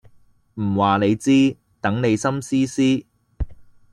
[0.55, 3.05] 唔話你知，等你心思思